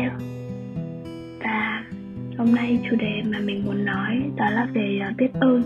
nhé 0.00 0.10
Và 1.44 1.84
hôm 2.38 2.54
nay 2.54 2.78
chủ 2.90 2.96
đề 2.96 3.22
mà 3.24 3.38
mình 3.40 3.62
muốn 3.66 3.84
nói 3.84 4.22
đó 4.36 4.50
là 4.50 4.66
về 4.74 5.00
uh, 5.10 5.16
biết 5.16 5.28
ơn. 5.40 5.62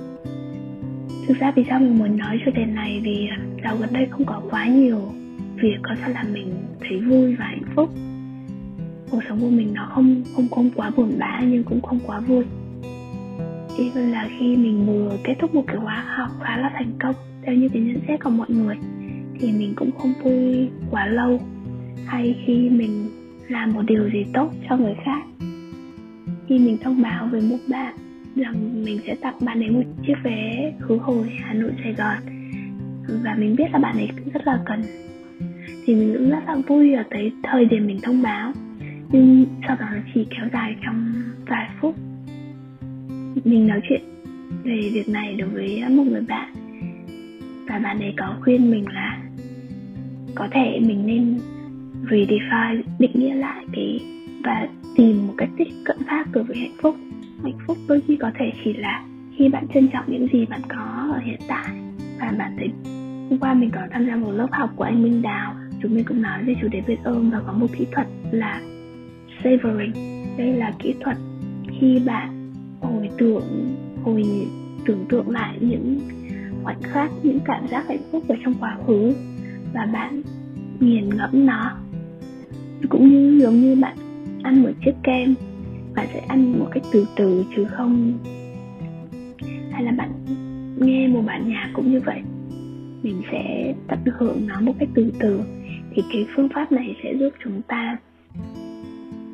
Thực 1.29 1.39
ra 1.39 1.53
vì 1.57 1.65
sao 1.69 1.81
mình 1.81 1.99
muốn 1.99 2.17
nói 2.17 2.41
chủ 2.45 2.51
đề 2.55 2.65
này? 2.65 3.01
Vì 3.05 3.27
à, 3.31 3.39
dạo 3.65 3.77
gần 3.77 3.93
đây 3.93 4.07
không 4.11 4.25
có 4.27 4.43
quá 4.51 4.67
nhiều 4.67 5.01
việc 5.63 5.77
có 5.83 5.95
thể 5.95 6.13
làm 6.13 6.33
mình 6.33 6.55
thấy 6.81 7.01
vui 7.01 7.37
và 7.37 7.45
hạnh 7.45 7.73
phúc. 7.77 7.91
Cuộc 9.11 9.21
sống 9.29 9.41
của 9.41 9.51
mình 9.51 9.75
nó 9.75 9.91
không 9.95 10.23
không 10.37 10.49
không 10.49 10.71
quá 10.77 10.91
buồn 10.97 11.13
bã 11.19 11.41
nhưng 11.43 11.65
cũng 11.65 11.83
không 11.83 11.99
quá 12.07 12.21
vui. 12.21 12.45
Even 13.79 14.11
là 14.11 14.29
khi 14.39 14.57
mình 14.57 14.87
vừa 14.87 15.17
kết 15.25 15.35
thúc 15.41 15.55
một 15.55 15.65
cái 15.67 15.77
khóa 15.77 16.05
học 16.17 16.31
khá 16.43 16.57
là 16.57 16.71
thành 16.75 16.93
công 17.01 17.15
theo 17.43 17.55
như 17.55 17.69
cái 17.69 17.83
nhận 17.83 18.01
xét 18.09 18.25
của 18.25 18.31
mọi 18.31 18.51
người 18.51 18.77
thì 19.41 19.53
mình 19.53 19.73
cũng 19.77 19.91
không 19.99 20.13
vui 20.23 20.69
quá 20.91 21.07
lâu. 21.07 21.41
Hay 22.07 22.37
khi 22.47 22.69
mình 22.71 23.11
làm 23.49 23.73
một 23.73 23.83
điều 23.87 24.11
gì 24.11 24.25
tốt 24.33 24.53
cho 24.69 24.77
người 24.77 24.95
khác. 25.05 25.23
Khi 26.49 26.59
mình 26.59 26.77
thông 26.83 27.03
báo 27.03 27.29
với 27.31 27.41
một 27.41 27.59
bạn 27.69 27.95
rằng 28.37 28.85
mình 28.85 28.99
sẽ 29.07 29.15
tặng 29.15 29.35
bạn 29.41 29.61
ấy 29.61 29.71
một 29.71 29.83
chiếc 30.07 30.15
vé 30.23 30.73
khứ 30.81 30.97
hồi 30.97 31.31
Hà 31.41 31.55
Nội, 31.55 31.73
Sài 31.83 31.93
Gòn, 31.93 32.19
và 33.25 33.35
mình 33.39 33.57
biết 33.57 33.65
là 33.73 33.79
bạn 33.79 33.97
ấy 33.97 34.09
rất 34.35 34.47
là 34.47 34.59
cần, 34.65 34.83
thì 35.85 35.95
mình 35.95 36.15
cũng 36.15 36.31
rất 36.31 36.43
là 36.47 36.57
vui 36.67 36.95
ở 36.95 37.03
tới 37.11 37.33
thời 37.43 37.65
điểm 37.65 37.87
mình 37.87 37.99
thông 38.03 38.23
báo. 38.23 38.53
Nhưng 39.13 39.47
sau 39.67 39.77
đó 39.81 39.87
nó 39.93 40.01
chỉ 40.15 40.27
kéo 40.31 40.49
dài 40.53 40.77
trong 40.85 41.15
vài 41.47 41.69
phút, 41.81 41.95
mình 43.45 43.67
nói 43.67 43.81
chuyện 43.89 44.01
về 44.63 44.91
việc 44.93 45.09
này 45.09 45.35
đối 45.35 45.49
với 45.49 45.83
một 45.91 46.05
người 46.07 46.25
bạn, 46.29 46.53
và 47.69 47.79
bạn 47.79 47.99
ấy 47.99 48.15
có 48.17 48.37
khuyên 48.41 48.71
mình 48.71 48.85
là 48.95 49.23
có 50.35 50.49
thể 50.53 50.81
mình 50.81 51.07
nên 51.07 51.39
redefine, 52.11 52.83
định 52.99 53.11
nghĩa 53.15 53.35
lại 53.35 53.65
cái 53.73 54.01
và 54.45 54.69
tìm 54.97 55.27
một 55.27 55.35
cách 55.37 55.49
tiếp 55.57 55.69
cận 55.85 55.97
khác 56.07 56.29
đối 56.33 56.45
với 56.45 56.57
hạnh 56.57 56.77
phúc. 56.83 56.97
Hạnh 57.43 57.59
phúc 57.67 57.77
đôi 57.89 58.01
khi 58.07 58.17
có 58.17 58.31
thể 58.39 58.53
chỉ 58.65 58.73
là 58.73 59.05
khi 59.37 59.49
bạn 59.49 59.67
trân 59.75 59.89
trọng 59.89 60.05
những 60.07 60.29
gì 60.33 60.47
bạn 60.47 60.61
có 60.69 61.09
ở 61.13 61.19
hiện 61.19 61.41
tại 61.49 61.67
và 62.21 62.33
bạn 62.39 62.57
thấy 62.59 62.69
hôm 63.31 63.39
qua 63.39 63.55
mình 63.55 63.71
có 63.75 63.81
tham 63.91 64.07
gia 64.07 64.17
một 64.17 64.33
lớp 64.33 64.49
học 64.53 64.71
của 64.77 64.85
anh 64.85 65.03
Minh 65.03 65.23
Đào. 65.23 65.55
Chúng 65.83 65.95
mình 65.95 66.05
cũng 66.05 66.23
nói 66.23 66.45
về 66.45 66.55
chủ 66.61 66.69
đề 66.69 66.83
biết 66.87 66.97
ơn 67.05 67.31
và 67.31 67.41
có 67.47 67.53
một 67.53 67.67
kỹ 67.79 67.87
thuật 67.93 68.07
là 68.31 68.61
savoring. 69.45 69.93
Đây 70.39 70.53
là 70.53 70.73
kỹ 70.79 70.95
thuật 71.01 71.17
khi 71.81 71.99
bạn 72.07 72.53
hồi 72.81 73.11
tưởng 73.19 73.75
hồi 74.03 74.25
tưởng 74.87 75.05
tượng 75.09 75.31
lại 75.31 75.59
những 75.61 76.01
khoảnh 76.63 76.83
khắc, 76.83 77.11
những 77.23 77.39
cảm 77.45 77.69
giác 77.69 77.89
hạnh 77.89 78.03
phúc 78.13 78.25
ở 78.29 78.37
trong 78.45 78.55
quá 78.61 78.77
khứ 78.87 79.13
và 79.75 79.87
bạn 79.93 80.23
nghiền 80.81 81.09
ngẫm 81.17 81.47
nó 81.47 81.77
cũng 82.89 83.09
như, 83.09 83.39
giống 83.43 83.61
như 83.61 83.75
bạn 83.75 83.97
ăn 84.43 84.63
một 84.63 84.71
chiếc 84.85 84.95
kem, 85.03 85.35
bạn 85.95 86.07
sẽ 86.13 86.21
ăn 86.29 86.59
một 86.59 86.69
cách 86.71 86.83
từ 86.93 87.07
từ 87.17 87.45
chứ 87.57 87.65
không 87.65 88.19
hay 89.71 89.85
là 89.85 89.93
bạn 89.93 90.11
nghe 90.81 91.09
một 91.09 91.23
bản 91.27 91.49
nhạc 91.49 91.71
cũng 91.73 91.93
như 91.93 92.01
vậy. 92.01 92.21
Mình 93.03 93.23
sẽ 93.33 93.75
tận 93.89 93.99
hưởng 94.19 94.47
nó 94.47 94.61
một 94.61 94.73
cách 94.79 94.89
từ 94.95 95.13
từ 95.19 95.41
thì 95.95 96.03
cái 96.13 96.27
phương 96.37 96.49
pháp 96.55 96.73
này 96.73 96.97
sẽ 97.03 97.15
giúp 97.15 97.31
chúng 97.45 97.63
ta 97.63 97.97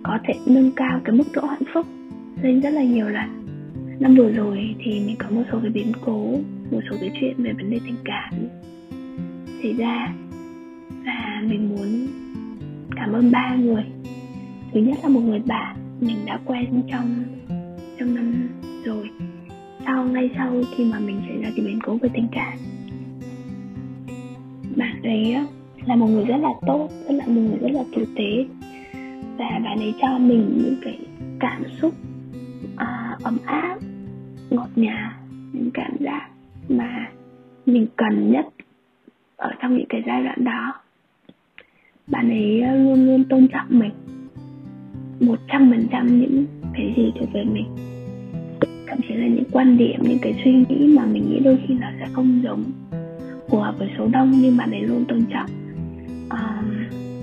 có 0.02 0.18
thể 0.24 0.34
nâng 0.46 0.70
cao 0.76 1.00
cái 1.04 1.16
mức 1.16 1.24
độ 1.34 1.42
hạnh 1.46 1.62
phúc 1.74 1.86
lên 2.42 2.60
rất 2.60 2.70
là 2.70 2.82
nhiều 2.82 3.08
lần. 3.08 3.28
Năm 4.00 4.14
vừa 4.14 4.30
rồi 4.30 4.74
thì 4.78 5.00
mình 5.06 5.16
có 5.18 5.30
một 5.30 5.42
số 5.52 5.58
cái 5.62 5.70
biến 5.70 5.92
cố, 6.04 6.34
một 6.70 6.80
số 6.90 6.96
cái 7.00 7.10
chuyện 7.20 7.34
về 7.38 7.52
vấn 7.52 7.70
đề 7.70 7.80
tình 7.84 7.96
cảm 8.04 8.34
xảy 9.62 9.72
ra 9.72 10.14
và 11.06 11.42
mình 11.48 11.68
muốn 11.68 12.06
cảm 13.00 13.12
ơn 13.12 13.30
ba 13.30 13.54
người. 13.54 13.84
Thứ 14.72 14.80
nhất 14.80 14.98
là 15.02 15.08
một 15.08 15.20
người 15.20 15.42
bạn 15.46 15.76
mình 16.00 16.16
đã 16.26 16.38
quen 16.44 16.82
trong 16.92 17.24
trong 17.98 18.14
năm 18.14 18.48
rồi. 18.84 19.10
Sau 19.84 20.04
ngay 20.04 20.30
sau 20.36 20.52
khi 20.76 20.84
mà 20.84 20.98
mình 20.98 21.20
xảy 21.28 21.42
ra 21.42 21.50
cái 21.56 21.66
biến 21.66 21.78
cố 21.82 21.96
về 21.96 22.08
tình 22.14 22.28
cảm 22.32 22.58
bạn 24.76 25.02
ấy 25.02 25.36
là 25.86 25.96
một 25.96 26.06
người 26.06 26.24
rất 26.24 26.36
là 26.36 26.50
tốt 26.66 26.88
rất 27.08 27.14
là 27.14 27.26
một 27.26 27.40
người 27.40 27.58
rất 27.58 27.70
là 27.72 27.84
tử 27.96 28.04
tế. 28.16 28.46
Và 29.38 29.60
bạn 29.64 29.78
ấy 29.78 29.94
cho 30.00 30.18
mình 30.18 30.58
những 30.64 30.76
cái 30.82 30.98
cảm 31.40 31.62
xúc 31.80 31.94
uh, 32.74 33.22
ấm 33.22 33.38
áp 33.44 33.78
ngọt 34.50 34.68
ngào 34.76 35.12
những 35.52 35.70
cảm 35.74 35.96
giác 36.00 36.28
mà 36.68 37.10
mình 37.66 37.86
cần 37.96 38.32
nhất 38.32 38.46
ở 39.36 39.50
trong 39.62 39.76
những 39.76 39.86
cái 39.88 40.02
giai 40.06 40.22
đoạn 40.24 40.44
đó 40.44 40.79
bạn 42.10 42.30
ấy 42.30 42.60
ờ, 42.60 42.76
luôn 42.76 43.06
luôn 43.06 43.24
tôn 43.24 43.48
trọng 43.48 43.66
mình. 43.68 43.92
Một 45.20 45.38
trăm 45.52 45.70
phần 45.70 45.86
trăm 45.92 46.20
những 46.20 46.44
cái 46.74 46.94
gì 46.96 47.12
thuộc 47.18 47.28
về 47.32 47.44
mình. 47.44 47.66
Thậm 48.86 48.98
chí 49.08 49.14
là 49.14 49.26
những 49.26 49.44
quan 49.52 49.76
điểm 49.76 50.00
những 50.02 50.18
cái 50.22 50.34
suy 50.44 50.52
nghĩ 50.52 50.94
mà 50.96 51.06
mình 51.06 51.30
nghĩ 51.30 51.40
đôi 51.44 51.58
khi 51.68 51.74
là 51.74 51.94
sẽ 52.00 52.06
không 52.12 52.40
giống 52.44 52.64
phù 53.48 53.58
hợp 53.58 53.74
với 53.78 53.88
số 53.98 54.08
đông 54.12 54.30
nhưng 54.30 54.56
bạn 54.56 54.70
ấy 54.70 54.80
luôn 54.80 55.04
tôn 55.08 55.22
trọng. 55.32 55.50
Um, 56.30 56.74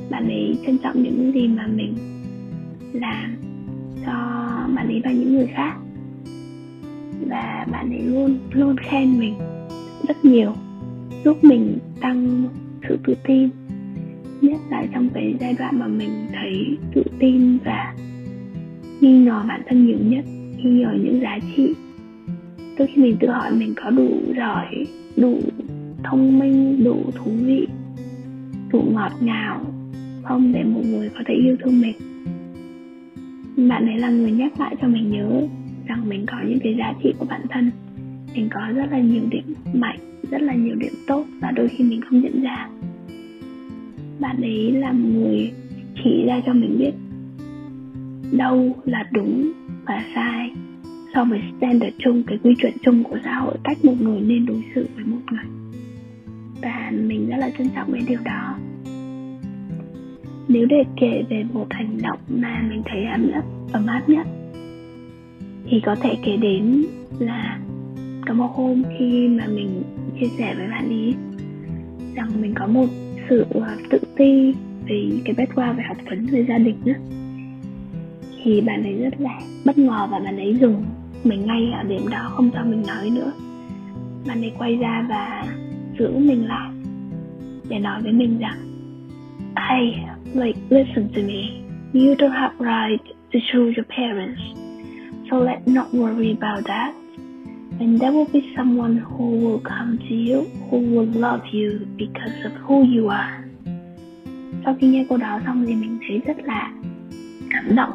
bạn 0.09 0.27
ấy 0.27 0.57
trân 0.65 0.77
trọng 0.77 1.03
những 1.03 1.31
gì 1.33 1.47
mà 1.47 1.67
mình 1.67 1.95
làm 2.93 3.35
cho 4.05 4.13
bạn 4.75 4.87
ấy 4.87 5.01
và 5.03 5.11
những 5.11 5.35
người 5.35 5.47
khác. 5.47 5.77
Và 7.29 7.65
bạn 7.71 7.89
ấy 7.89 8.01
luôn 8.01 8.37
luôn 8.51 8.75
khen 8.77 9.19
mình 9.19 9.33
rất 10.07 10.25
nhiều 10.25 10.53
giúp 11.25 11.43
mình 11.43 11.77
tăng 12.01 12.47
sự 12.89 12.97
tự 13.07 13.15
tin 13.27 13.49
nhất 14.41 14.59
là 14.69 14.85
trong 14.93 15.09
cái 15.13 15.35
giai 15.39 15.55
đoạn 15.59 15.79
mà 15.79 15.87
mình 15.87 16.27
thấy 16.33 16.77
tự 16.93 17.03
tin 17.19 17.57
và 17.65 17.95
nghi 19.01 19.19
ngờ 19.19 19.43
bản 19.47 19.61
thân 19.67 19.85
nhiều 19.85 19.97
nhất 20.01 20.25
nghi 20.57 20.71
ngờ 20.71 20.93
những 21.03 21.21
giá 21.21 21.39
trị. 21.55 21.73
Đôi 22.77 22.87
khi 22.87 23.01
mình 23.01 23.17
tự 23.19 23.27
hỏi, 23.27 23.51
mình 23.51 23.73
có 23.83 23.89
đủ 23.89 24.09
giỏi, 24.37 24.85
đủ 25.17 25.39
thông 26.03 26.39
minh, 26.39 26.83
đủ 26.83 27.03
thú 27.15 27.31
vị, 27.41 27.67
đủ 28.71 28.83
ngọt 28.93 29.11
ngào 29.21 29.65
không 30.23 30.53
để 30.53 30.63
một 30.63 30.81
người 30.85 31.09
có 31.09 31.19
thể 31.25 31.33
yêu 31.33 31.55
thương 31.63 31.81
mình? 31.81 31.95
Bạn 33.69 33.85
ấy 33.85 33.99
là 33.99 34.09
người 34.09 34.31
nhắc 34.31 34.59
lại 34.59 34.75
cho 34.81 34.87
mình 34.87 35.11
nhớ 35.11 35.47
rằng 35.87 36.09
mình 36.09 36.25
có 36.27 36.37
những 36.47 36.59
cái 36.63 36.75
giá 36.79 36.93
trị 37.03 37.13
của 37.19 37.25
bản 37.29 37.41
thân. 37.49 37.71
Mình 38.35 38.47
có 38.51 38.61
rất 38.75 38.91
là 38.91 38.99
nhiều 38.99 39.23
điểm 39.29 39.53
mạnh, 39.73 39.99
rất 40.31 40.41
là 40.41 40.53
nhiều 40.53 40.75
điểm 40.75 40.93
tốt 41.07 41.25
và 41.41 41.51
đôi 41.51 41.67
khi 41.67 41.83
mình 41.83 42.01
không 42.01 42.21
nhận 42.21 42.41
ra 42.41 42.69
bạn 44.19 44.41
ấy 44.41 44.71
là 44.71 44.91
người 44.91 45.51
chỉ 46.03 46.25
ra 46.27 46.41
cho 46.45 46.53
mình 46.53 46.77
biết 46.77 46.91
đâu 48.31 48.75
là 48.85 49.03
đúng 49.11 49.51
và 49.85 50.03
sai 50.15 50.51
so 51.13 51.23
với 51.23 51.41
standard 51.57 51.95
chung, 51.97 52.23
cái 52.27 52.37
quy 52.43 52.55
chuẩn 52.55 52.73
chung 52.81 53.03
của 53.03 53.17
xã 53.23 53.39
hội, 53.39 53.55
cách 53.63 53.85
một 53.85 54.01
người 54.01 54.21
nên 54.21 54.45
đối 54.45 54.63
xử 54.75 54.87
với 54.95 55.05
một 55.05 55.19
người. 55.31 55.43
Và 56.61 56.91
mình 56.91 57.29
rất 57.29 57.37
là 57.37 57.49
trân 57.57 57.69
trọng 57.75 57.91
cái 57.91 58.01
điều 58.07 58.19
đó. 58.25 58.57
Nếu 60.47 60.65
để 60.65 60.83
kể 60.95 61.23
về 61.29 61.43
một 61.53 61.67
hành 61.69 61.97
động 62.01 62.19
mà 62.29 62.63
mình 62.69 62.81
thấy 62.85 63.05
ấm 63.05 63.31
áp 63.33 63.43
ấm 63.71 63.87
áp 63.87 64.09
nhất, 64.09 64.27
thì 65.65 65.81
có 65.85 65.95
thể 65.95 66.15
kể 66.23 66.37
đến 66.37 66.85
là 67.19 67.59
có 68.27 68.33
một 68.33 68.51
hôm 68.55 68.83
khi 68.99 69.27
mà 69.27 69.47
mình 69.47 69.83
chia 70.19 70.27
sẻ 70.37 70.55
với 70.55 70.67
bạn 70.67 70.89
ý 70.89 71.13
rằng 72.15 72.41
mình 72.41 72.53
có 72.55 72.67
một 72.67 72.87
sự 73.29 73.45
ờ, 73.49 73.77
tự 73.89 73.99
ti 74.15 74.53
về 74.87 75.09
cái 75.25 75.35
background 75.37 75.77
về 75.77 75.83
học 75.87 75.97
vấn 76.09 76.25
về 76.25 76.45
gia 76.49 76.57
đình 76.57 76.77
á, 76.85 76.93
thì 78.43 78.61
bạn 78.61 78.83
ấy 78.83 78.93
rất 78.93 79.13
là 79.19 79.39
bất 79.65 79.77
ngờ 79.77 80.07
và 80.11 80.19
bạn 80.19 80.37
ấy 80.37 80.55
dừng 80.61 80.85
mình 81.23 81.45
ngay 81.45 81.71
ở 81.71 81.83
điểm 81.83 82.07
đó 82.09 82.31
không 82.35 82.49
cho 82.53 82.63
mình 82.63 82.83
nói 82.87 83.09
nữa. 83.09 83.31
Bạn 84.27 84.41
ấy 84.41 84.51
quay 84.57 84.75
ra 84.75 85.05
và 85.09 85.43
giữ 85.99 86.17
mình 86.17 86.47
lại 86.47 86.71
để 87.69 87.79
nói 87.79 88.01
với 88.01 88.11
mình 88.11 88.39
rằng, 88.39 88.57
hey, 89.55 89.95
like, 90.33 90.59
listen 90.69 91.07
to 91.15 91.21
me. 91.21 91.67
You 91.93 92.15
don't 92.15 92.29
have 92.29 92.55
right 92.59 93.01
to 93.33 93.39
choose 93.51 93.73
your 93.77 93.87
parents. 93.97 94.41
So 95.31 95.37
let's 95.37 95.65
not 95.65 95.87
worry 95.93 96.35
about 96.39 96.65
that 96.65 96.93
and 97.79 98.01
there 98.01 98.11
will 98.11 98.31
be 98.33 98.41
someone 98.57 98.95
who 98.95 99.25
will 99.25 99.59
come 99.63 99.97
to 100.09 100.15
you 100.15 100.45
who 100.69 100.77
will 100.77 101.11
love 101.13 101.43
you 101.53 101.79
because 101.97 102.35
of 102.43 102.51
who 102.67 102.97
you 102.97 103.07
are. 103.07 103.43
Sau 104.65 104.75
khi 104.79 104.87
nghe 104.87 105.05
câu 105.09 105.17
đó 105.17 105.39
xong 105.45 105.65
thì 105.67 105.75
mình 105.75 105.99
thấy 106.07 106.21
rất 106.25 106.37
là 106.45 106.71
cảm 107.49 107.75
động. 107.75 107.93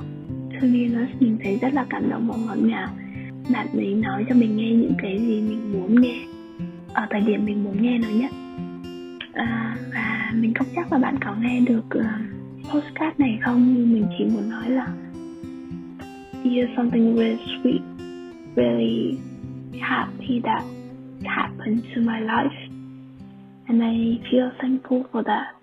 To 0.52 0.68
be 0.72 0.88
honest, 0.88 1.22
mình 1.22 1.38
thấy 1.42 1.58
rất 1.62 1.74
là 1.74 1.86
cảm 1.90 2.10
động 2.10 2.28
và 2.28 2.36
ngọt 2.36 2.58
ngào. 2.58 2.88
Bạn 3.52 3.66
ấy 3.72 3.94
nói 3.94 4.24
cho 4.28 4.34
mình 4.34 4.56
nghe 4.56 4.70
những 4.70 4.94
cái 5.02 5.18
gì 5.18 5.40
mình 5.40 5.72
muốn 5.72 6.00
nghe. 6.00 6.18
Ở 6.92 7.06
thời 7.10 7.20
điểm 7.20 7.44
mình 7.44 7.64
muốn 7.64 7.82
nghe 7.82 7.98
nó 7.98 8.08
nhất 8.08 8.30
à, 9.32 9.76
và 9.94 10.32
mình 10.34 10.54
không 10.54 10.66
chắc 10.74 10.92
là 10.92 10.98
bạn 10.98 11.18
có 11.24 11.34
nghe 11.40 11.60
được 11.60 11.84
uh, 11.98 12.04
postcard 12.72 13.18
này 13.18 13.38
không 13.42 13.74
nhưng 13.76 13.92
mình 13.92 14.06
chỉ 14.18 14.24
muốn 14.24 14.50
nói 14.50 14.70
là 14.70 14.86
here's 16.44 16.76
something 16.76 17.16
really 17.16 17.36
sweet 17.36 17.80
really 18.56 19.18
happy 19.80 20.40
that 20.44 20.64
happened 21.24 21.82
to 21.94 22.00
my 22.00 22.20
life. 22.20 22.58
And 23.68 23.82
I 23.82 24.20
feel 24.30 24.50
thankful 24.58 25.02
for 25.12 25.22
that. 25.22 25.54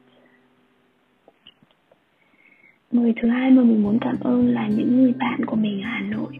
Người 2.92 3.14
thứ 3.22 3.28
hai 3.30 3.52
mà 3.52 3.64
mình 3.64 3.84
muốn 3.84 3.98
cảm 4.02 4.16
ơn 4.20 4.48
là 4.48 4.68
những 4.68 5.02
người 5.02 5.14
bạn 5.20 5.46
của 5.46 5.56
mình 5.56 5.82
ở 5.82 5.90
Hà 5.90 6.02
Nội. 6.02 6.40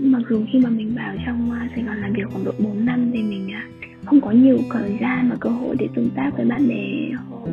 Mặc 0.00 0.22
dù 0.30 0.44
khi 0.52 0.58
mà 0.58 0.70
mình 0.70 0.94
vào 0.96 1.14
trong 1.26 1.50
à, 1.50 1.68
Sài 1.74 1.84
Gòn 1.84 1.96
làm 1.96 2.12
việc 2.12 2.22
khoảng 2.32 2.44
độ 2.44 2.52
4 2.58 2.84
năm 2.84 3.10
thì 3.12 3.22
mình 3.22 3.52
à, 3.52 3.66
không 4.04 4.20
có 4.20 4.30
nhiều 4.30 4.58
thời 4.70 4.98
gian 5.00 5.30
và 5.30 5.36
cơ 5.40 5.50
hội 5.50 5.76
để 5.78 5.88
tương 5.94 6.10
tác 6.10 6.30
với 6.36 6.46
bạn 6.46 6.68
bè 6.68 7.10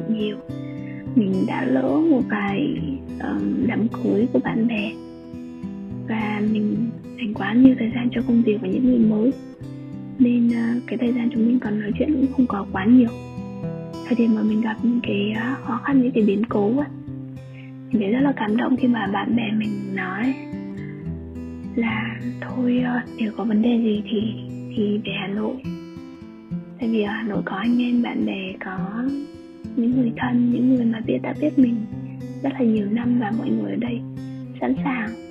nhiều. 0.09 0.37
Mình 1.15 1.33
đã 1.47 1.65
lỡ 1.65 2.01
một 2.09 2.21
vài 2.29 2.81
um, 3.19 3.67
đám 3.67 3.87
cưới 3.87 4.27
của 4.33 4.39
bạn 4.39 4.67
bè 4.67 4.91
Và 6.07 6.41
mình 6.51 6.89
dành 7.23 7.33
quá 7.33 7.53
nhiều 7.53 7.75
thời 7.79 7.91
gian 7.95 8.09
cho 8.11 8.21
công 8.27 8.41
việc 8.41 8.57
và 8.61 8.67
những 8.67 8.85
người 8.85 8.99
mới. 8.99 9.31
Nên 10.19 10.47
uh, 10.47 10.83
cái 10.87 10.97
thời 10.97 11.13
gian 11.13 11.29
chúng 11.33 11.47
mình 11.47 11.59
còn 11.59 11.79
nói 11.79 11.91
chuyện 11.99 12.13
cũng 12.13 12.31
không 12.31 12.47
có 12.47 12.65
quá 12.71 12.85
nhiều. 12.85 13.09
Thời 14.05 14.15
điểm 14.17 14.35
mà 14.35 14.43
mình 14.43 14.61
gặp 14.61 14.75
những 14.83 14.99
cái 15.03 15.31
uh, 15.31 15.65
khó 15.65 15.81
khăn, 15.83 16.01
những 16.01 16.11
cái 16.11 16.23
biến 16.23 16.43
cố 16.49 16.77
ấy, 16.77 16.87
mình 17.91 18.01
thấy 18.01 18.11
rất 18.11 18.21
là 18.21 18.33
cảm 18.35 18.57
động 18.57 18.77
khi 18.77 18.87
mà 18.87 19.07
bạn 19.13 19.35
bè 19.35 19.51
mình 19.51 19.95
nói 19.95 20.33
là 21.75 22.19
thôi 22.41 22.83
uh, 22.83 23.09
nếu 23.19 23.31
có 23.37 23.43
vấn 23.43 23.61
đề 23.61 23.77
gì 23.77 24.03
thì 24.09 24.19
thì 24.75 24.99
về 25.05 25.13
Hà 25.21 25.27
Nội. 25.27 25.55
Tại 26.79 26.89
vì 26.89 27.01
ở 27.01 27.11
Hà 27.11 27.23
Nội 27.23 27.41
có 27.45 27.55
anh 27.55 27.81
em 27.81 28.03
bạn 28.03 28.25
bè 28.25 28.53
có 28.65 29.03
những 29.75 29.91
người 29.91 30.11
thân 30.17 30.51
những 30.53 30.75
người 30.75 30.85
mà 30.85 31.01
biết 31.05 31.17
đã 31.23 31.33
biết 31.41 31.59
mình 31.59 31.75
rất 32.43 32.53
là 32.53 32.65
nhiều 32.65 32.85
năm 32.91 33.19
và 33.19 33.31
mọi 33.37 33.49
người 33.49 33.71
ở 33.71 33.75
đây 33.75 34.01
sẵn 34.61 34.75
sàng 34.83 35.22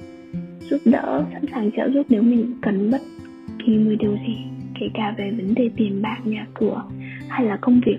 giúp 0.72 0.80
đỡ, 0.84 1.24
sẵn 1.32 1.42
sàng 1.50 1.70
trợ 1.76 1.90
giúp 1.94 2.06
nếu 2.08 2.22
mình 2.22 2.54
cần 2.60 2.90
bất 2.90 3.00
kỳ 3.66 3.78
một 3.78 3.90
điều 3.98 4.16
gì, 4.26 4.36
kể 4.80 4.86
cả 4.94 5.14
về 5.19 5.30
vấn 5.30 5.54
đề 5.54 5.70
tiền 5.76 6.02
bạc, 6.02 6.19
nhà 6.24 6.46
cửa 6.54 6.82
hay 7.28 7.46
là 7.46 7.58
công 7.60 7.80
việc. 7.86 7.98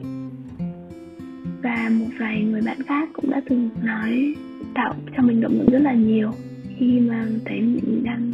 Và 1.63 1.89
một 1.99 2.09
vài 2.19 2.43
người 2.43 2.61
bạn 2.65 2.77
khác 2.83 3.09
cũng 3.13 3.29
đã 3.29 3.41
từng 3.49 3.69
nói 3.83 4.35
tạo 4.73 4.95
cho 5.17 5.23
mình 5.23 5.41
động 5.41 5.59
lực 5.59 5.71
rất 5.71 5.81
là 5.81 5.93
nhiều 5.93 6.31
khi 6.77 6.99
mà 6.99 7.27
thấy 7.45 7.61
mình 7.61 8.03
đang 8.03 8.31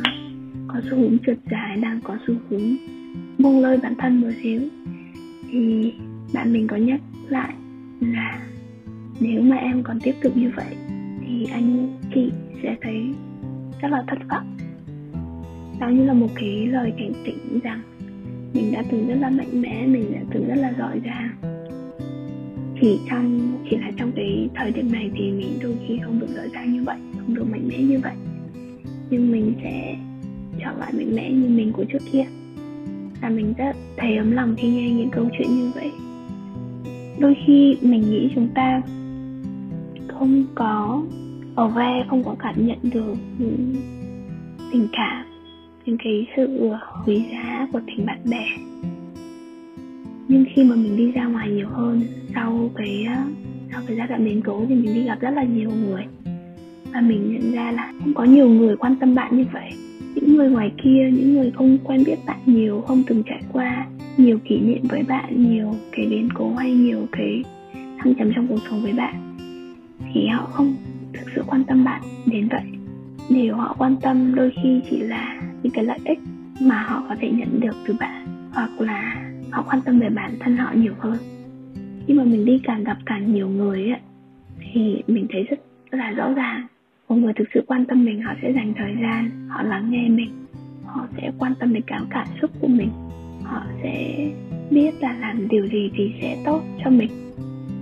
có 0.68 0.82
xu 0.90 0.98
hướng 0.98 1.18
trượt 1.26 1.38
dài, 1.52 1.78
đang 1.78 2.02
có 2.02 2.18
xu 2.28 2.34
hướng 2.50 2.76
buông 3.38 3.60
lơi 3.60 3.78
bản 3.84 3.94
thân 3.98 4.22
một 4.22 4.32
xíu. 4.44 4.62
Thì 5.52 5.94
bạn 6.34 6.54
mình 6.54 6.68
có 6.68 6.76
nhắc 6.76 7.02
lại 7.30 7.54
là 8.02 8.40
nếu 9.20 9.42
mà 9.42 9.56
em 9.56 9.84
còn 9.84 10.00
tiếp 10.00 10.14
tục 10.24 10.38
như 10.38 10.52
vậy 10.56 10.76
thì 11.28 11.46
anh 11.52 11.98
chị 12.16 12.32
sẽ 12.64 12.76
thấy 12.82 13.14
rất 13.82 13.92
là 13.92 14.04
thất 14.08 14.20
vọng. 14.30 14.58
Đó 15.80 15.90
như 15.90 16.06
là 16.06 16.14
một 16.14 16.28
cái 16.36 16.68
lời 16.68 16.94
cảnh 16.98 17.14
tỉnh 17.26 17.60
rằng 17.64 17.82
mình 18.54 18.72
đã 18.72 18.84
từng 18.92 19.08
rất 19.08 19.16
là 19.20 19.30
mạnh 19.30 19.62
mẽ, 19.62 19.88
mình 19.88 20.12
đã 20.14 20.20
từng 20.34 20.48
rất 20.48 20.56
là 20.56 20.74
giỏi 20.78 21.02
giang. 21.06 21.30
Chỉ 22.82 23.00
trong 23.10 23.58
chỉ 23.70 23.78
là 23.78 23.92
trong 23.98 24.12
cái 24.16 24.50
thời 24.56 24.72
điểm 24.72 24.92
này 24.92 25.12
thì 25.16 25.32
mình 25.32 25.60
đôi 25.62 25.76
khi 25.88 26.00
không 26.04 26.20
được 26.20 26.28
giỏi 26.36 26.50
giang 26.54 26.74
như 26.74 26.84
vậy, 26.84 26.98
không 27.14 27.34
được 27.34 27.52
mạnh 27.52 27.68
mẽ 27.68 27.78
như 27.78 28.00
vậy. 28.04 28.14
Nhưng 29.10 29.32
mình 29.32 29.54
sẽ 29.64 29.96
trở 30.60 30.72
lại 30.80 30.94
mạnh 30.94 31.16
mẽ 31.16 31.32
như 31.32 31.50
mình 31.50 31.72
của 31.72 31.84
trước 31.84 32.02
kia. 32.12 32.26
Và 33.22 33.30
mình 33.30 33.54
rất 33.58 33.76
thấy 33.98 34.18
ấm 34.18 34.32
lòng 34.32 34.56
khi 34.58 34.68
nghe 34.70 34.90
những 34.90 35.10
câu 35.10 35.26
chuyện 35.38 35.48
như 35.48 35.72
vậy. 35.76 35.92
Đôi 37.20 37.36
khi 37.48 37.78
mình 37.82 38.02
nghĩ 38.02 38.30
chúng 38.36 38.48
ta 38.56 38.82
không 40.08 40.46
có 40.56 41.04
ở 41.60 41.68
ve 41.68 42.06
không 42.10 42.24
có 42.24 42.36
cảm 42.40 42.68
nhận 42.68 42.78
được 42.84 43.16
những 43.40 43.76
tình 44.72 44.88
cảm, 44.92 45.26
những 45.86 45.98
cái 46.04 46.28
sự 46.36 46.70
ờ, 46.70 46.80
quý 47.06 47.24
giá 47.32 47.68
của 47.72 47.82
tình 47.88 48.06
bạn 48.06 48.20
bè. 48.32 48.46
Nhưng 50.28 50.46
khi 50.56 50.64
mà 50.64 50.76
mình 50.76 50.98
đi 50.98 51.12
ra 51.12 51.26
ngoài 51.26 51.50
nhiều 51.50 51.68
hơn, 51.70 52.02
sau 52.36 52.70
cái 52.76 53.06
ờ, 53.08 53.24
sau 53.72 53.82
cái 53.88 53.98
giai 53.98 54.08
đoạn 54.08 54.26
biến 54.26 54.42
cố 54.42 54.66
thì 54.70 54.76
mình 54.76 54.94
đi 54.94 55.04
gặp 55.04 55.18
rất 55.22 55.30
là 55.30 55.44
nhiều 55.44 55.70
người. 55.70 56.04
Và 56.94 57.02
mình 57.02 57.34
nhận 57.34 57.52
ra 57.52 57.72
là 57.72 57.94
không 58.00 58.14
có 58.14 58.24
nhiều 58.24 58.50
người 58.50 58.76
quan 58.76 58.96
tâm 58.96 59.16
bạn 59.16 59.38
như 59.38 59.46
vậy. 59.54 59.70
Những 60.16 60.36
người 60.36 60.50
ngoài 60.50 60.72
kia, 60.84 61.10
những 61.14 61.34
người 61.34 61.52
không 61.52 61.78
quen 61.84 62.04
biết 62.06 62.20
bạn 62.26 62.40
nhiều, 62.46 62.84
không 62.88 63.04
từng 63.08 63.24
trải 63.24 63.42
qua 63.54 63.88
nhiều 64.18 64.40
kỷ 64.50 64.60
niệm 64.60 64.82
với 64.90 65.04
bạn, 65.04 65.50
nhiều 65.52 65.76
cái 65.92 66.06
biến 66.06 66.30
cố 66.34 66.56
hay 66.56 66.72
nhiều 66.72 67.08
cái 67.12 67.44
thăng 67.74 68.16
trầm 68.16 68.32
trong 68.36 68.48
cuộc 68.48 68.60
sống 68.70 68.82
với 68.82 68.94
bạn, 68.94 69.38
thì 70.14 70.28
họ 70.28 70.46
không 70.46 70.76
thực 71.14 71.28
sự 71.36 71.44
quan 71.48 71.64
tâm 71.64 71.84
bạn 71.84 72.02
đến 72.26 72.48
vậy. 72.52 72.62
Điều 73.30 73.56
họ 73.56 73.76
quan 73.78 73.96
tâm 74.02 74.36
đôi 74.36 74.52
khi 74.64 74.82
chỉ 74.90 75.00
là 75.00 75.42
những 75.64 75.74
cái 75.74 75.84
lợi 75.84 76.00
ích 76.06 76.20
mà 76.62 76.84
họ 76.84 77.04
có 77.10 77.16
thể 77.20 77.30
nhận 77.32 77.60
được 77.60 77.76
từ 77.88 77.94
bạn 78.00 78.28
hoặc 78.54 78.82
là 78.82 79.30
họ 79.52 79.66
quan 79.70 79.82
tâm 79.82 80.00
về 80.00 80.10
bản 80.10 80.32
thân 80.40 80.58
họ 80.58 80.72
nhiều 80.74 80.94
hơn. 81.00 81.18
Khi 82.08 82.14
mà 82.14 82.24
mình 82.24 82.46
đi 82.46 82.60
càng 82.64 82.84
gặp 82.84 82.98
càng 83.06 83.34
nhiều 83.34 83.50
người 83.50 83.90
ấy, 83.90 84.00
thì 84.74 85.04
mình 85.08 85.28
thấy 85.30 85.44
rất 85.44 85.60
là 85.92 86.12
rõ 86.12 86.34
ràng. 86.34 86.68
Một 87.10 87.16
người 87.16 87.34
thực 87.34 87.48
sự 87.54 87.64
quan 87.68 87.86
tâm 87.86 88.06
mình 88.06 88.22
họ 88.22 88.34
sẽ 88.42 88.54
dành 88.56 88.74
thời 88.78 88.96
gian 89.02 89.48
họ 89.48 89.64
lắng 89.64 89.92
nghe 89.92 90.10
mình 90.10 90.30
họ 90.86 91.08
sẽ 91.18 91.32
quan 91.38 91.54
tâm 91.60 91.74
đến 91.74 91.84
cảm 91.88 92.06
cảm 92.10 92.28
xúc 92.42 92.52
của 92.60 92.68
mình. 92.68 92.90
Họ 93.44 93.64
sẽ 93.84 94.28
biết 94.72 94.92
là 95.02 95.18
làm 95.20 95.48
điều 95.48 95.68
gì 95.68 95.92
thì 95.96 96.12
sẽ 96.22 96.38
tốt 96.46 96.62
cho 96.84 96.90
mình 96.90 97.10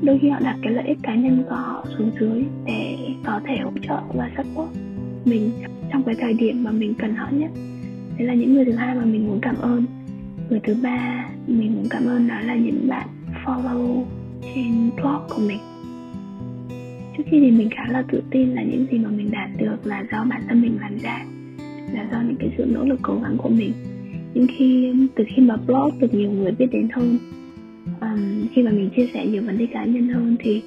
đôi 0.01 0.19
khi 0.21 0.29
họ 0.29 0.39
đặt 0.39 0.57
cái 0.61 0.73
lợi 0.73 0.87
ích 0.87 0.97
cá 1.03 1.15
nhân 1.15 1.43
của 1.49 1.55
họ 1.55 1.85
xuống 1.97 2.11
dưới 2.19 2.43
để 2.65 2.97
có 3.25 3.41
thể 3.45 3.57
hỗ 3.57 3.71
trợ 3.87 3.99
và 4.13 4.31
support 4.37 4.69
mình 5.25 5.51
trong 5.91 6.03
cái 6.03 6.15
thời 6.19 6.33
điểm 6.33 6.63
mà 6.63 6.71
mình 6.71 6.93
cần 6.93 7.15
họ 7.15 7.27
nhất. 7.31 7.51
Đấy 8.17 8.27
là 8.27 8.33
những 8.33 8.53
người 8.53 8.65
thứ 8.65 8.71
hai 8.71 8.95
mà 8.95 9.05
mình 9.05 9.27
muốn 9.27 9.39
cảm 9.41 9.55
ơn. 9.57 9.85
Người 10.49 10.59
thứ 10.63 10.75
ba 10.83 11.29
mình 11.47 11.75
muốn 11.75 11.85
cảm 11.89 12.05
ơn 12.05 12.27
đó 12.27 12.39
là 12.39 12.55
những 12.55 12.87
bạn 12.89 13.07
follow 13.45 14.03
trên 14.41 14.89
blog 14.95 15.21
của 15.29 15.41
mình. 15.47 15.59
Trước 17.17 17.23
khi 17.25 17.39
thì 17.39 17.51
mình 17.51 17.69
khá 17.69 17.83
là 17.89 18.03
tự 18.11 18.23
tin 18.29 18.49
là 18.49 18.63
những 18.63 18.85
gì 18.91 18.97
mà 18.97 19.09
mình 19.09 19.31
đạt 19.31 19.49
được 19.57 19.77
là 19.83 20.03
do 20.11 20.23
bản 20.29 20.41
thân 20.49 20.61
mình 20.61 20.77
làm 20.81 20.97
ra, 20.97 21.25
là 21.93 22.07
do 22.11 22.21
những 22.21 22.35
cái 22.39 22.49
sự 22.57 22.65
nỗ 22.65 22.83
lực 22.83 22.99
cố 23.01 23.19
gắng 23.23 23.37
của 23.37 23.49
mình. 23.49 23.71
Nhưng 24.33 24.47
khi, 24.57 24.93
từ 25.15 25.23
khi 25.35 25.41
mà 25.41 25.57
blog 25.67 25.99
được 25.99 26.13
nhiều 26.13 26.31
người 26.31 26.51
biết 26.51 26.67
đến 26.71 26.87
hơn 26.93 27.17
um, 28.01 28.47
khi 28.53 28.63
mà 28.63 28.71
mình 28.71 28.89
chia 28.95 29.07
sẻ 29.13 29.25
nhiều 29.25 29.41
vấn 29.45 29.57
đề 29.57 29.67
cá 29.73 29.85
nhân 29.85 30.07
hơn 30.09 30.35
thì 30.39 30.61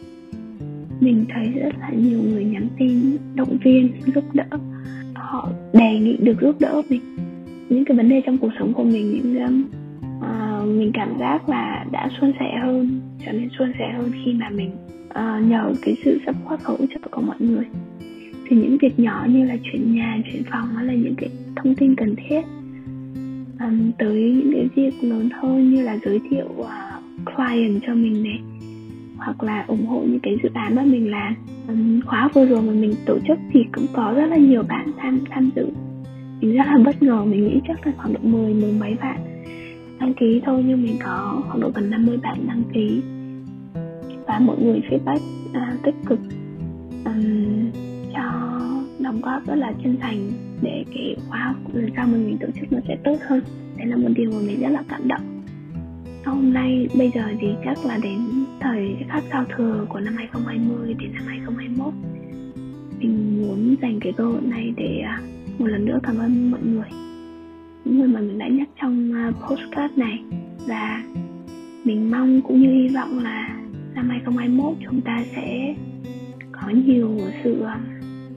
mình 1.00 1.24
thấy 1.34 1.46
rất 1.46 1.78
là 1.80 1.90
nhiều 1.90 2.18
người 2.22 2.44
nhắn 2.44 2.68
tin 2.78 3.16
động 3.34 3.58
viên 3.64 3.92
giúp 4.14 4.24
đỡ. 4.34 4.58
Họ 5.14 5.48
đề 5.72 5.98
nghị 5.98 6.16
được 6.16 6.40
giúp 6.40 6.56
đỡ 6.60 6.82
mình. 6.88 7.00
Những 7.68 7.84
cái 7.84 7.96
vấn 7.96 8.08
đề 8.08 8.22
trong 8.26 8.38
cuộc 8.38 8.50
sống 8.58 8.72
của 8.72 8.84
mình 8.84 9.10
những 9.10 9.38
um, 9.44 9.64
uh, 10.18 10.68
mình 10.68 10.90
cảm 10.94 11.18
giác 11.20 11.48
là 11.48 11.86
đã 11.92 12.08
suôn 12.20 12.32
sẻ 12.40 12.58
hơn 12.62 13.00
trở 13.26 13.32
nên 13.32 13.48
suôn 13.58 13.72
sẻ 13.78 13.92
hơn 13.96 14.10
khi 14.24 14.32
mà 14.32 14.50
mình 14.50 14.70
uh, 15.08 15.48
nhờ 15.48 15.72
cái 15.82 15.96
sự 16.04 16.18
support 16.26 16.62
hỗ 16.64 16.76
trợ 16.76 17.00
của 17.10 17.22
mọi 17.22 17.36
người. 17.38 17.64
Thì 18.48 18.56
những 18.56 18.76
việc 18.82 18.98
nhỏ 18.98 19.26
như 19.28 19.44
là 19.44 19.56
chuyển 19.62 19.94
nhà 19.94 20.18
chuyển 20.32 20.42
phòng 20.50 20.68
hay 20.76 20.86
là 20.86 20.94
những 20.94 21.14
cái 21.14 21.30
thông 21.56 21.74
tin 21.74 21.94
cần 21.94 22.14
thiết. 22.16 22.40
Um, 23.60 23.90
tới 23.98 24.42
những 24.44 24.52
cái 24.52 24.68
việc 24.74 25.04
lớn 25.08 25.28
hơn 25.32 25.70
như 25.74 25.82
là 25.82 25.98
giới 26.04 26.20
thiệu 26.30 26.48
uh, 26.58 26.66
client 27.24 27.82
cho 27.86 27.94
mình 27.94 28.22
này 28.22 28.40
hoặc 29.16 29.42
là 29.42 29.64
ủng 29.68 29.86
hộ 29.86 30.00
những 30.00 30.20
cái 30.20 30.36
dự 30.42 30.48
án 30.54 30.74
mà 30.74 30.82
mình 30.82 31.10
làm. 31.10 31.34
Um, 31.68 32.00
khóa 32.00 32.28
vừa 32.34 32.46
rồi 32.46 32.62
mà 32.62 32.72
mình 32.72 32.94
tổ 33.06 33.18
chức 33.28 33.38
thì 33.52 33.64
cũng 33.72 33.86
có 33.92 34.12
rất 34.16 34.26
là 34.26 34.36
nhiều 34.36 34.62
bạn 34.62 34.92
tham 34.98 35.20
tham 35.30 35.50
dự. 35.56 35.66
Mình 36.40 36.56
rất 36.56 36.64
là 36.66 36.78
bất 36.84 37.02
ngờ 37.02 37.24
mình 37.24 37.48
nghĩ 37.48 37.60
chắc 37.68 37.86
là 37.86 37.92
khoảng 37.96 38.12
độ 38.12 38.20
10 38.22 38.54
mười 38.54 38.72
mấy 38.72 38.94
bạn 38.94 39.18
đăng 40.00 40.14
ký 40.14 40.40
thôi 40.46 40.64
nhưng 40.66 40.82
mình 40.82 40.96
có 41.04 41.42
khoảng 41.46 41.60
độ 41.60 41.70
gần 41.74 41.90
50 41.90 42.16
bạn 42.16 42.46
đăng 42.46 42.62
ký. 42.74 43.02
Và 44.26 44.38
mọi 44.38 44.56
người 44.62 44.80
feedback 44.90 45.20
uh, 45.50 45.82
tích 45.82 45.94
cực 46.06 46.18
um, 47.04 47.70
cho 48.14 48.22
đóng 48.98 49.20
góp 49.20 49.46
rất 49.46 49.54
là 49.54 49.72
chân 49.82 49.96
thành 50.00 50.30
để 50.62 50.84
cái 50.94 51.16
khóa 51.28 51.54
lần 51.72 51.90
sau 51.96 52.06
mình, 52.06 52.26
mình 52.26 52.38
tổ 52.40 52.46
chức 52.60 52.72
nó 52.72 52.78
sẽ 52.88 52.96
tốt 53.04 53.16
hơn. 53.28 53.40
Đấy 53.76 53.86
là 53.86 53.96
một 53.96 54.08
điều 54.14 54.30
mà 54.30 54.38
mình 54.46 54.60
rất 54.60 54.68
là 54.68 54.82
cảm 54.88 55.08
động 55.08 55.39
hôm 56.24 56.52
nay 56.52 56.88
bây 56.98 57.10
giờ 57.14 57.22
thì 57.40 57.48
chắc 57.64 57.84
là 57.84 57.98
đến 58.02 58.18
thời 58.60 58.96
khắc 59.08 59.24
giao 59.32 59.44
thừa 59.56 59.86
của 59.88 60.00
năm 60.00 60.14
2020 60.16 60.94
đến 60.94 61.12
năm 61.12 61.22
2021 61.26 61.94
mình 63.00 63.42
muốn 63.42 63.76
dành 63.82 64.00
cái 64.00 64.12
cơ 64.16 64.24
hội 64.24 64.40
này 64.42 64.72
để 64.76 65.00
à, 65.04 65.20
một 65.58 65.66
lần 65.66 65.84
nữa 65.84 65.98
cảm 66.02 66.18
ơn 66.18 66.50
mọi 66.50 66.60
người. 66.62 66.88
Những 67.84 67.98
người 67.98 68.08
mà 68.08 68.20
mình 68.20 68.38
đã 68.38 68.48
nhắc 68.48 68.68
trong 68.82 69.12
à, 69.14 69.32
postcard 69.48 69.98
này. 69.98 70.22
Và 70.66 71.02
mình 71.84 72.10
mong 72.10 72.40
cũng 72.42 72.60
như 72.60 72.68
hy 72.72 72.88
vọng 72.88 73.18
là 73.18 73.60
năm 73.94 74.08
2021 74.08 74.76
chúng 74.84 75.00
ta 75.00 75.24
sẽ 75.36 75.74
có 76.52 76.68
nhiều 76.86 77.18
sự 77.44 77.62
à, 77.62 77.80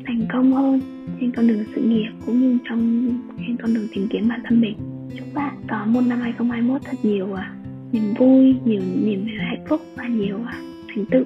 thành 0.06 0.26
công 0.34 0.54
hơn 0.54 0.80
trên 1.22 1.32
con 1.32 1.48
đường 1.48 1.64
sự 1.76 1.82
nghiệp 1.82 2.10
cũng 2.26 2.42
như 2.42 2.58
trong 2.70 3.10
trên 3.38 3.58
con 3.58 3.74
đường 3.74 3.88
tìm 3.96 4.08
kiếm 4.12 4.28
bản 4.30 4.42
thân 4.46 4.62
mình. 4.62 4.78
Chúc 5.18 5.28
bạn 5.34 5.56
có 5.70 5.86
một 5.86 6.02
năm 6.08 6.20
2021 6.22 6.82
thật 6.86 6.98
nhiều 7.04 7.34
à, 7.34 7.54
niềm 7.94 8.14
vui 8.14 8.56
nhiều 8.66 8.82
niềm 9.04 9.28
hạnh 9.40 9.66
phúc 9.70 9.82
và 9.96 10.08
nhiều 10.08 10.40
thành 10.88 11.06
tựu. 11.12 11.24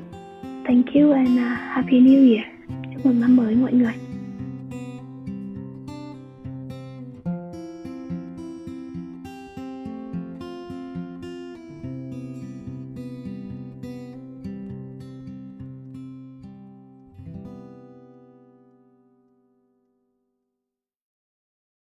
Thank 0.65 0.85
you 0.93 1.11
and 1.11 1.29
uh, 1.29 1.59
happy 1.59 1.99
new 1.99 2.33
year. 2.33 2.45
Chúc 2.93 3.05
mừng 3.05 3.19
năm 3.19 3.35
mới 3.35 3.55
mọi 3.55 3.73
người. 3.73 3.93